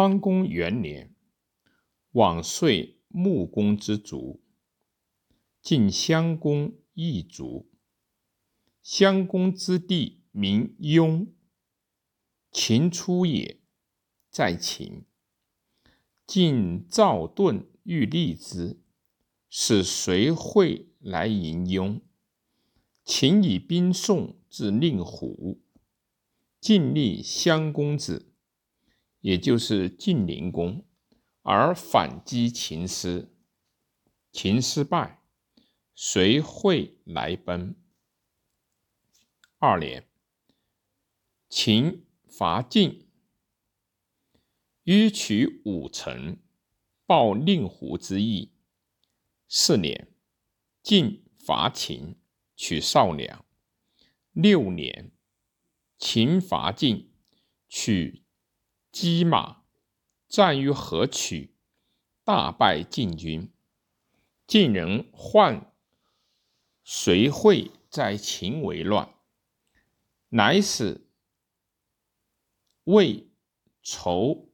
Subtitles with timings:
[0.00, 1.12] 康公元年，
[2.12, 4.40] 往岁穆公之族，
[5.60, 7.68] 晋襄公一族。
[8.80, 11.26] 襄公之弟名雍，
[12.52, 13.58] 秦出也，
[14.30, 15.04] 在秦。
[16.24, 18.78] 晋赵盾欲立之，
[19.50, 22.00] 使随会来迎雍。
[23.04, 25.60] 秦以兵送至令狐，
[26.60, 28.27] 晋立襄公子。
[29.20, 30.86] 也就是晋灵公，
[31.42, 33.34] 而反击秦师，
[34.30, 35.22] 秦失败，
[35.94, 37.74] 随会来奔。
[39.58, 40.08] 二年，
[41.48, 43.08] 秦伐晋，
[44.84, 46.38] 欲取五城，
[47.04, 48.52] 报令狐之意。
[49.48, 50.12] 四年，
[50.82, 52.14] 晋伐秦，
[52.54, 53.44] 取少梁。
[54.30, 55.10] 六年，
[55.98, 57.10] 秦伐晋，
[57.68, 58.27] 取。
[58.90, 59.62] 击马，
[60.28, 61.54] 战于河曲，
[62.24, 63.52] 大败晋军。
[64.46, 65.72] 晋人患
[66.82, 69.14] 随惠在秦为乱，
[70.30, 71.06] 乃使
[72.84, 73.28] 魏
[73.82, 74.48] 仇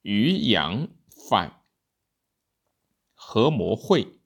[0.00, 1.62] 于阳反，
[3.14, 4.18] 合谋会，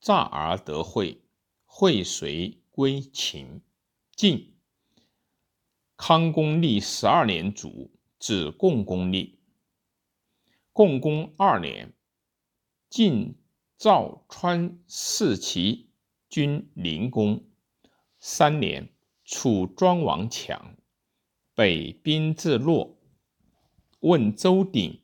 [0.00, 1.22] 诈而得会，
[1.64, 3.62] 会遂归秦。
[4.16, 4.56] 晋
[5.96, 7.90] 康公历十二年卒。
[8.22, 9.40] 指共工立。
[10.72, 11.92] 共工二年，
[12.88, 13.34] 晋
[13.76, 15.90] 赵川四齐
[16.28, 17.44] 军临公。
[18.20, 18.88] 三年，
[19.24, 20.76] 楚庄王强，
[21.52, 22.96] 北兵自洛。
[23.98, 25.02] 问周鼎。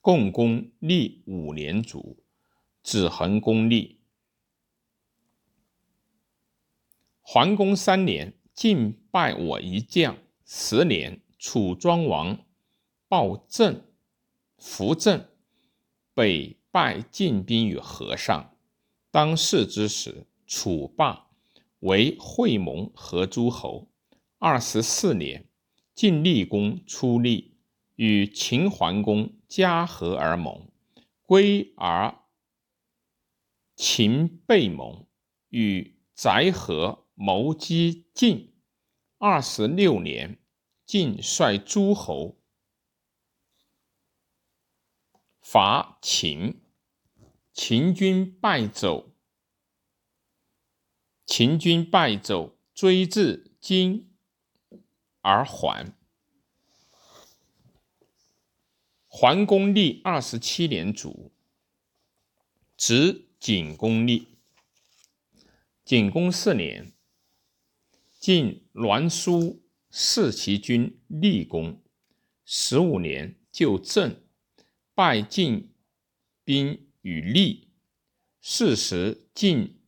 [0.00, 2.22] 共工立五年卒。
[2.84, 3.98] 子恒公立。
[7.20, 10.16] 桓公三年，晋败我一将。
[10.48, 12.38] 十年，楚庄王
[13.08, 13.82] 暴政，
[14.56, 15.26] 扶正，
[16.14, 18.56] 北败晋兵于河上。
[19.10, 21.30] 当世之时，楚霸
[21.80, 23.88] 为会盟合诸侯。
[24.38, 25.48] 二十四年，
[25.96, 27.56] 晋厉公出力，
[27.96, 30.68] 与秦桓公加和而盟，
[31.24, 32.14] 归而
[33.74, 35.08] 秦背盟，
[35.48, 38.52] 与翟和谋击晋。
[39.18, 40.38] 二十六年，
[40.86, 42.38] 晋率诸侯
[45.40, 46.62] 伐秦，
[47.52, 49.12] 秦军败走，
[51.26, 54.14] 秦军败走，追至今
[55.22, 55.92] 而还。
[59.08, 61.32] 桓公历二十七年卒，
[62.76, 64.28] 子景公立。
[65.84, 66.92] 景公四年。
[68.18, 69.65] 晋栾书
[69.98, 71.82] 弑其君立功，
[72.44, 74.22] 十五年就郑，
[74.94, 75.74] 拜晋
[76.44, 77.72] 兵于利。
[78.42, 79.80] 是时晋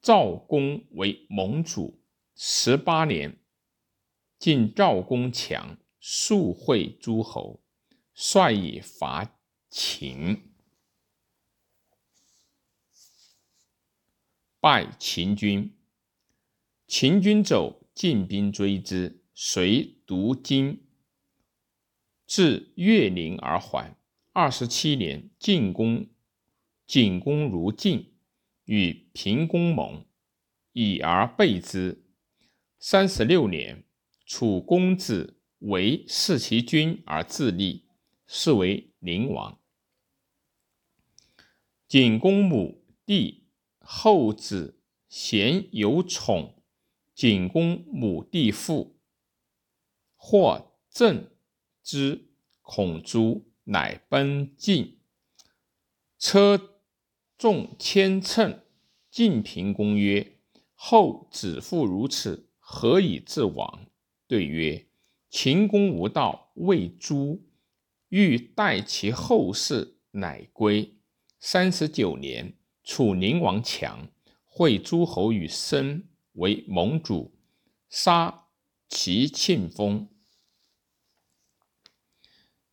[0.00, 2.02] 赵公为盟主。
[2.34, 3.38] 十八年，
[4.38, 7.62] 晋赵公强，数会诸侯，
[8.14, 9.38] 率以伐
[9.68, 10.50] 秦。
[14.60, 15.76] 败秦军，
[16.90, 20.80] 秦军走，晋兵追之，遂夺荆，
[22.26, 23.96] 至越陵而还。
[24.32, 26.08] 二十七年，晋公
[26.88, 28.12] 景公如晋，
[28.64, 30.04] 与平公盟，
[30.72, 32.02] 以而备之。
[32.80, 33.84] 三十六年，
[34.26, 37.84] 楚公子为弑其君而自立，
[38.26, 39.60] 是为灵王。
[41.86, 43.46] 景公母弟。
[43.78, 46.59] 后子贤有宠，
[47.20, 48.96] 景公母弟妇，
[50.16, 51.28] 或赠
[51.82, 52.30] 之，
[52.62, 55.00] 恐诛，乃奔晋。
[56.18, 56.78] 车
[57.36, 58.62] 重千乘。
[59.10, 60.38] 晋平公曰
[60.72, 63.90] ：“后子父如此，何以自往？”
[64.26, 64.86] 对曰
[65.28, 67.42] ：“秦公无道，未诛，
[68.08, 70.96] 欲待其后事，乃归。”
[71.38, 72.56] 三十九年。
[72.82, 74.08] 楚宁王强
[74.46, 77.36] 会诸侯与申为盟主，
[77.88, 78.48] 杀
[78.88, 80.08] 齐庆封。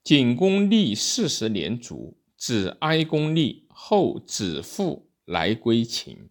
[0.03, 6.29] 景公历四十年卒，子哀公立后，子父来归秦。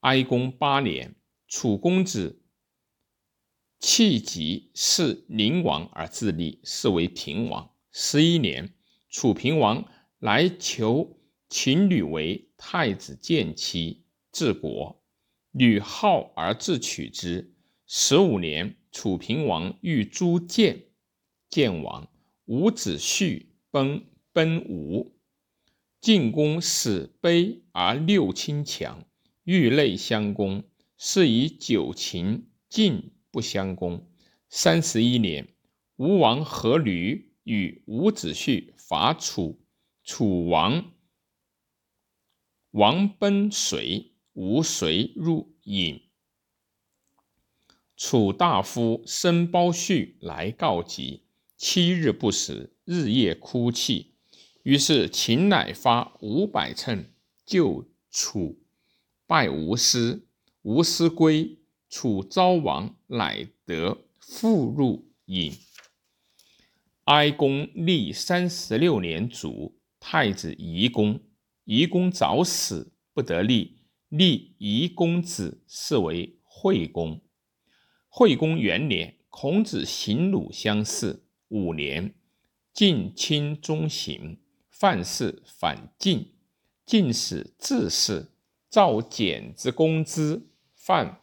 [0.00, 1.14] 哀公八年，
[1.48, 2.42] 楚公子
[3.78, 7.74] 弃疾是宁王而自立，是为平王。
[7.90, 8.74] 十一年，
[9.08, 11.16] 楚平王来求。
[11.48, 14.99] 秦女为太子建妻，治国。
[15.52, 17.54] 女好而自取之。
[17.86, 20.84] 十五年，楚平王欲诛建，
[21.48, 22.08] 建王，
[22.44, 25.12] 伍子胥奔奔吴。
[26.00, 29.04] 晋公使卑而六亲强，
[29.44, 30.64] 欲内相攻，
[30.96, 34.08] 是以九秦晋不相攻。
[34.48, 35.48] 三十一年，
[35.96, 39.60] 吴王阖闾与伍子胥伐楚，
[40.04, 40.92] 楚王
[42.70, 44.09] 王奔随，
[44.40, 46.00] 吴随入隐。
[47.94, 51.24] 楚大夫申包胥来告急，
[51.58, 54.14] 七日不食，日夜哭泣。
[54.62, 57.04] 于是秦乃发五百乘
[57.44, 58.62] 救楚，
[59.26, 60.26] 败吴师。
[60.62, 61.58] 吴师归，
[61.90, 65.52] 楚昭王乃得复入隐。
[67.04, 71.20] 哀公历三十六年卒，太子夷公。
[71.64, 73.79] 夷公早死，不得立，
[74.10, 77.20] 立夷公子，是为惠公。
[78.08, 81.22] 惠公元年，孔子行鲁乡试。
[81.46, 82.14] 五年，
[82.72, 84.40] 晋亲中行。
[84.68, 86.34] 范氏反晋，
[86.84, 88.32] 晋使自事，
[88.68, 90.48] 赵简之公之。
[90.74, 91.20] 范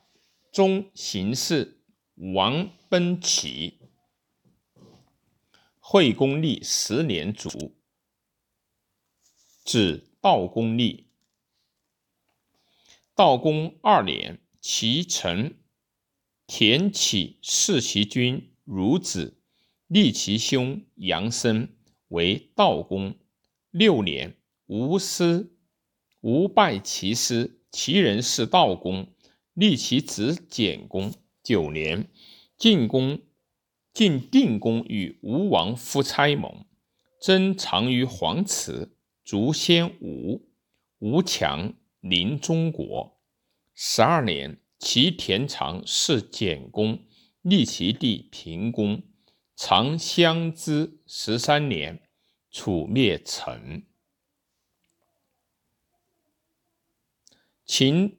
[0.49, 1.81] 中行事，
[2.15, 3.79] 王奔齐。
[5.79, 7.75] 惠公历十年卒，
[9.65, 11.06] 子道公立。
[13.17, 15.57] 道公二年，其臣
[16.45, 19.41] 田启弑其君孺子，
[19.87, 21.69] 立其兄杨生
[22.09, 23.15] 为道公。
[23.71, 24.37] 六年，
[24.67, 25.51] 吴师
[26.21, 29.11] 吴败其师，其人是道公，
[29.55, 31.11] 立其子简公。
[31.41, 32.11] 九年，
[32.55, 33.19] 晋公
[33.91, 36.67] 晋定公与吴王夫差盟，
[37.19, 40.47] 争长于黄池，卒先吴。
[40.99, 41.73] 吴强
[42.09, 43.17] 临中国。
[43.73, 46.99] 十二年，其田常弑简公，
[47.41, 49.03] 立其弟平公。
[49.55, 52.01] 常相之十三年。
[52.49, 53.85] 楚灭陈，
[57.65, 58.17] 秦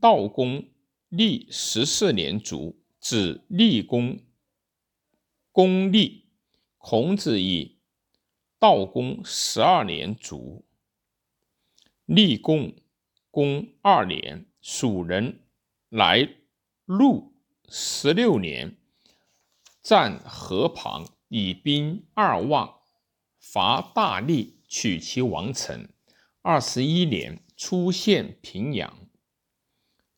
[0.00, 0.70] 悼公
[1.10, 4.20] 历十四年卒，子立公
[5.50, 6.30] 公立。
[6.78, 7.78] 孔子以
[8.58, 10.64] 悼公十二年卒，
[12.06, 12.74] 立公
[13.32, 15.40] 公二年，蜀人
[15.88, 16.28] 来
[16.84, 17.32] 陆
[17.66, 18.76] 十六年，
[19.80, 22.74] 战河旁，以兵二万。
[23.40, 25.88] 伐大利，取其王城。
[26.42, 28.94] 二十一年，出现平阳，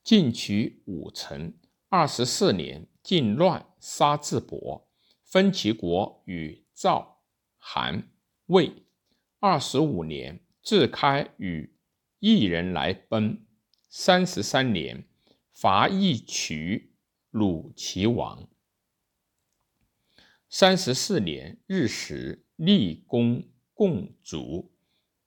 [0.02, 1.54] 进取五城。
[1.88, 4.88] 二十四年，晋乱，杀智伯，
[5.22, 7.22] 分其国与赵、
[7.58, 8.10] 韩、
[8.46, 8.82] 魏。
[9.38, 11.73] 二十五年，自开与
[12.26, 13.44] 一人来奔。
[13.90, 15.06] 三十三年，
[15.52, 16.94] 伐义渠，
[17.30, 18.48] 虏其王。
[20.48, 22.46] 三十四年，日食。
[22.56, 23.42] 立功
[23.74, 24.72] 共卒，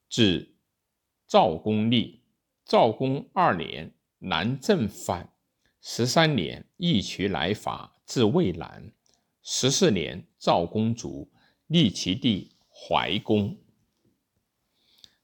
[0.09, 0.55] 子
[1.27, 2.23] 赵公立。
[2.65, 5.31] 赵公二年，南郑反。
[5.79, 8.91] 十三年，义渠来伐，至渭南。
[9.43, 11.31] 十四年，赵公卒，
[11.67, 13.55] 立其弟怀公。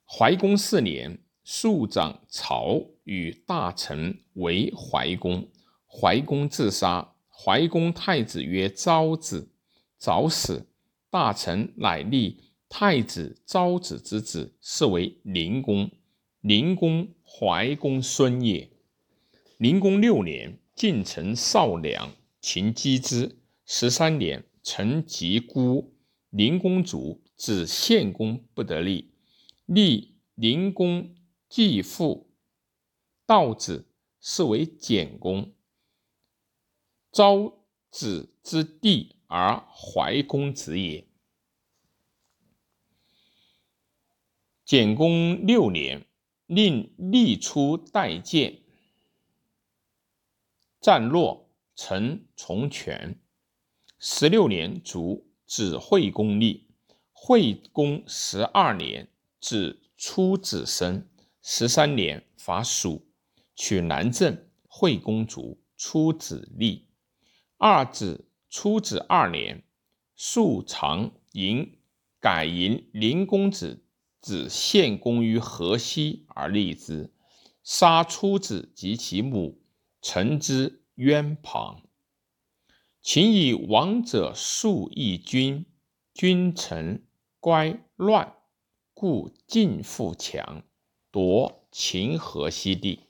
[0.06, 5.46] 怀公四年，庶长曹与大臣为怀公，
[5.86, 7.12] 怀公自杀。
[7.30, 9.50] 怀公太子曰昭子，
[9.98, 10.66] 早死。
[11.10, 15.90] 大臣乃立太子昭子之子，是为灵公。
[16.40, 18.70] 灵公怀公孙也。
[19.58, 23.36] 灵公六年，晋臣少梁，秦击之。
[23.66, 25.92] 十三年，臣疾孤，
[26.30, 29.12] 灵公卒，子献公不得立，
[29.66, 31.14] 立灵公
[31.54, 32.34] 继父
[33.24, 33.86] 道子，
[34.20, 35.54] 是为简公。
[37.12, 39.14] 昭子之弟。
[39.28, 41.06] 而怀公子也。
[44.64, 46.06] 简公六年，
[46.46, 48.62] 令立出代见，
[50.80, 53.20] 战落，成从权。
[54.00, 56.68] 十六年卒，子惠公立。
[57.12, 59.08] 惠公十二年，
[59.40, 61.08] 子出子生。
[61.46, 63.06] 十三年，伐蜀，
[63.54, 64.48] 取南郑。
[64.66, 66.88] 惠公卒，出子立。
[67.58, 68.30] 二子。
[68.48, 69.64] 出子二年，
[70.14, 71.76] 庶长迎
[72.20, 73.84] 改迎灵公子
[74.20, 77.12] 子献公于河西而立之，
[77.64, 79.60] 杀初子及其母，
[80.00, 81.82] 臣之渊旁。
[83.02, 85.66] 秦以王者数义君，
[86.14, 87.04] 君臣
[87.40, 88.36] 乖乱，
[88.94, 90.62] 故晋复强，
[91.14, 93.04] 夺秦河西地。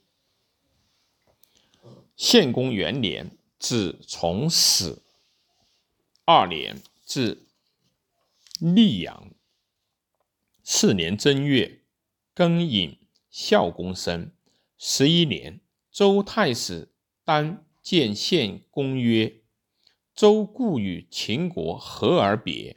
[2.15, 3.39] 献公元年。
[3.57, 5.03] 至从死。
[6.27, 7.47] 二年，至
[8.61, 9.31] 溧阳。
[10.63, 11.81] 四年正月，
[12.35, 12.99] 庚寅，
[13.31, 14.31] 孝公生。
[14.77, 16.93] 十一年，周太史
[17.25, 19.41] 丹见献公曰
[20.15, 22.77] ：“周故与秦国和而别，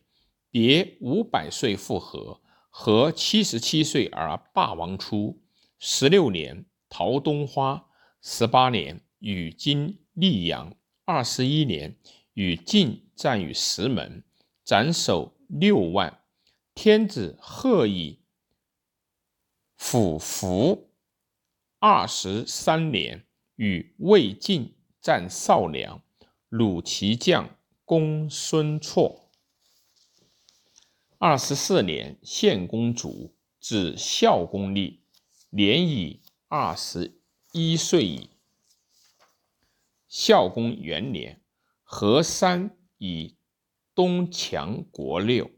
[0.50, 2.39] 别五百岁复合，
[2.79, 5.41] 和七十七岁而霸王出。
[5.79, 7.88] 十六年，桃东花。
[8.22, 10.75] 十八年，与金溧阳。
[11.03, 11.98] 二十一年，
[12.36, 14.24] 与晋战于石门，
[14.63, 16.22] 斩首六万。
[16.75, 18.19] 天子贺以
[19.75, 20.91] 辅服。
[21.79, 26.00] 二十三年，与魏晋战少梁，
[26.51, 27.50] 虏其将
[27.84, 29.26] 公孙绰。
[31.19, 35.01] 二十四年，献公主，至孝公立，
[35.50, 37.19] 年已二十
[37.53, 38.29] 一岁矣。
[40.07, 41.41] 孝公元年，
[41.81, 43.36] 何山以
[43.95, 45.50] 东强国六，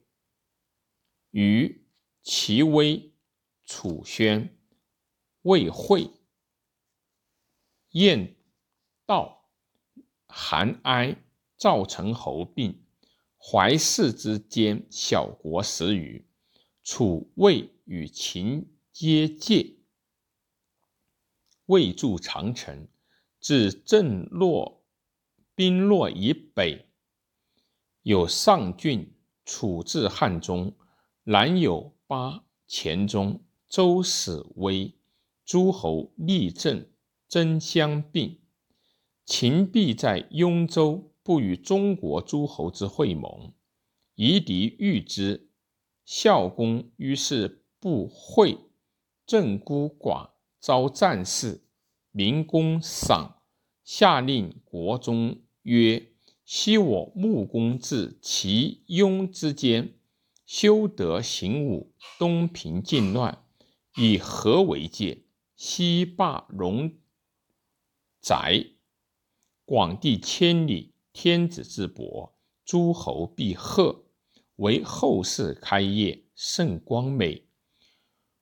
[1.32, 1.86] 于
[2.24, 3.14] 齐威、
[3.66, 4.58] 楚宣、
[5.42, 6.10] 魏惠、
[7.90, 8.38] 燕
[9.06, 9.50] 道、
[10.26, 11.22] 韩哀、
[11.58, 12.82] 赵成侯并，
[13.42, 16.28] 怀氏之间小国十余，
[16.84, 19.78] 楚、魏与秦皆界。
[21.66, 22.88] 魏筑长城。
[23.42, 24.84] 至郑洛
[25.56, 26.90] 兵洛以北，
[28.02, 29.14] 有上郡；
[29.46, 30.76] 楚至汉中，
[31.24, 34.94] 南有巴、黔中、周始威
[35.46, 36.86] 诸侯立政，
[37.30, 38.42] 争相并。
[39.26, 43.54] 秦必在雍州，不与中国诸侯之会盟，
[44.16, 45.52] 夷狄欲之。
[46.04, 48.58] 孝公于是不会，
[49.28, 51.62] 郑孤寡，招战士。
[52.10, 53.44] 民公赏，
[53.84, 59.94] 下令国中曰：“昔我穆公至齐雍之间，
[60.48, 63.46] 修德行武，东平靖乱，
[63.98, 65.26] 以和为戒。
[65.56, 66.98] 西霸戎
[68.20, 68.66] 宅，
[69.64, 72.36] 广地千里，天子之伯，
[72.66, 74.06] 诸侯必贺，
[74.56, 77.48] 为后世开业，甚光美。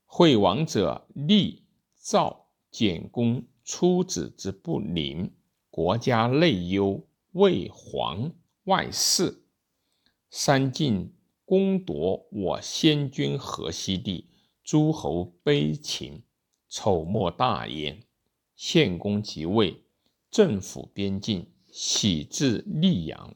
[0.06, 5.30] 惠王者，立赵简公。”出子之不宁，
[5.70, 8.32] 国家内忧，为皇
[8.64, 9.44] 外事。
[10.30, 14.30] 三晋攻夺我先君河西地，
[14.64, 16.24] 诸侯悲秦，
[16.70, 18.02] 丑莫大焉。
[18.56, 19.84] 献公即位，
[20.32, 23.36] 政府边境，喜至溧阳，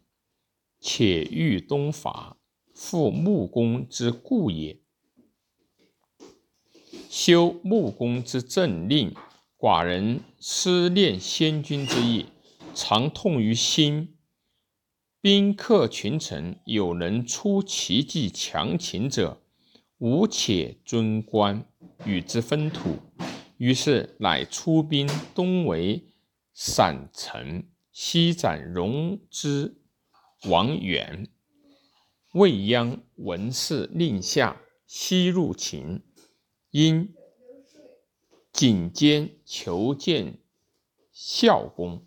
[0.80, 2.38] 且欲东伐，
[2.74, 4.80] 复穆公之故也。
[7.08, 9.14] 修穆公之政令。
[9.60, 12.26] 寡人思念先君之意，
[12.74, 14.18] 常痛于心。
[15.22, 19.40] 宾客群臣，有能出奇计强秦者，
[20.00, 21.64] 吾且尊官，
[22.06, 22.98] 与之分土。
[23.58, 26.06] 于是乃出兵东为
[26.56, 29.82] 散城，西斩戎之
[30.50, 31.30] 王远。
[32.34, 36.02] 未央闻事，令下，西入秦，
[36.72, 37.14] 因。
[38.54, 40.40] 颈间求见
[41.14, 42.06] 孝公。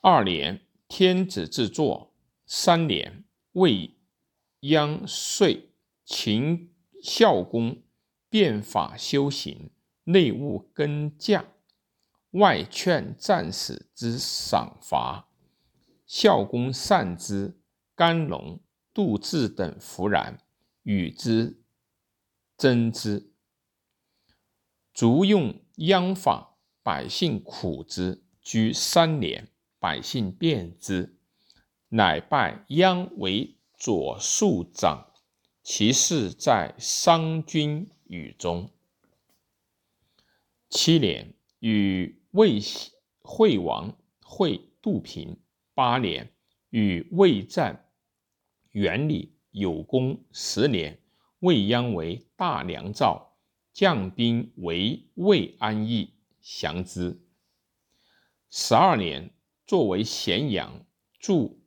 [0.00, 2.14] 二年，天子制作。
[2.46, 3.96] 三年，未
[4.60, 5.70] 央遂，
[6.06, 7.82] 秦孝公
[8.30, 9.70] 变法修行，
[10.04, 11.53] 内务更驾，
[12.34, 15.28] 外劝战士之赏罚。
[16.06, 17.58] 孝公善之，
[17.94, 18.60] 甘龙、
[18.92, 20.38] 杜志等弗然，
[20.82, 21.62] 与之
[22.56, 23.32] 争之。
[24.92, 28.22] 卒用央法，百姓苦之。
[28.40, 29.48] 居三年，
[29.78, 31.18] 百姓变之，
[31.88, 35.12] 乃拜央为左庶长。
[35.62, 38.70] 其事在商君语中。
[40.68, 42.60] 七年，与魏
[43.20, 45.36] 惠王惠杜平。
[45.72, 46.32] 八年，
[46.70, 47.88] 与魏战，
[48.72, 50.24] 元礼有功。
[50.32, 50.98] 十年，
[51.38, 53.36] 魏鞅为大良造。
[53.72, 57.20] 将兵为魏安邑，降之。
[58.50, 59.30] 十二年，
[59.66, 60.84] 作为咸阳，
[61.18, 61.60] 筑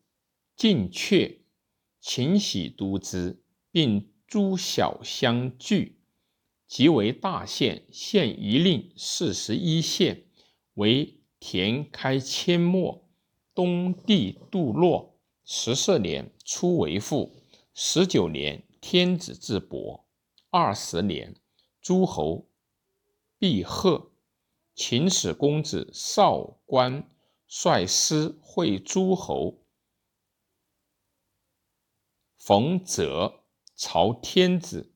[0.55, 1.39] 晋阙，
[1.99, 5.99] 秦喜都之，并诸小相聚，
[6.65, 7.85] 即为大县。
[7.91, 10.26] 县一令四十一县，
[10.77, 13.03] 为田开阡陌，
[13.55, 15.15] 东地杜洛。
[15.43, 17.35] 十四年，初为父。
[17.73, 20.05] 十九年，天子至伯。
[20.51, 21.35] 二十年。
[21.81, 22.47] 诸侯
[23.39, 24.11] 必贺，
[24.75, 27.09] 秦始公子少官
[27.47, 29.63] 率师会诸侯，
[32.37, 34.93] 冯泽朝天子。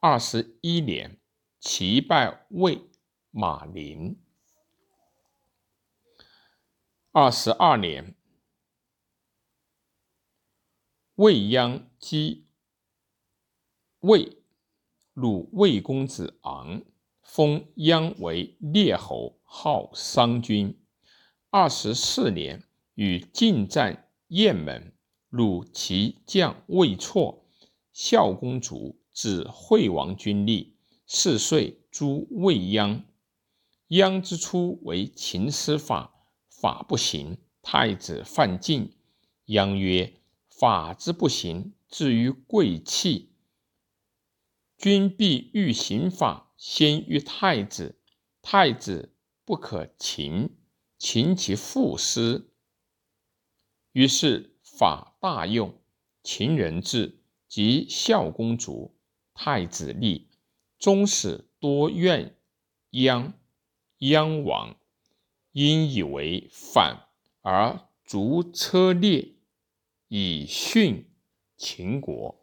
[0.00, 1.20] 二十一年，
[1.60, 2.88] 齐败魏
[3.30, 4.18] 马陵。
[7.12, 8.14] 二十二年，
[11.16, 12.46] 魏鞅击
[13.98, 14.38] 魏，
[15.12, 16.82] 鲁魏公子昂，
[17.20, 20.80] 封鞅为列侯，号商君。
[21.50, 22.62] 二十四年，
[22.94, 24.94] 与晋战雁门，
[25.30, 27.40] 鲁其将魏绰，
[27.92, 29.00] 孝公主。
[29.12, 33.02] 指惠王军力，四岁诛未鞅。
[33.88, 36.19] 鞅之初为秦师法，
[36.60, 38.94] 法不行，太子犯禁。
[39.46, 43.32] 鞅曰：“法之不行，至于贵戚。
[44.76, 47.98] 君必欲行法，先于太子。
[48.42, 49.14] 太子
[49.46, 50.50] 不可秦，
[50.98, 52.52] 秦其父师。”
[53.92, 55.80] 于是法大用，
[56.22, 58.98] 秦人至，即孝公卒。
[59.32, 60.28] 太子立，
[60.78, 62.36] 宗室多怨
[62.90, 63.32] 鞅，
[63.98, 64.76] 鞅亡，
[65.52, 67.08] 因以为反
[67.42, 69.34] 而逐车裂，
[70.08, 71.10] 以训
[71.56, 72.39] 秦国。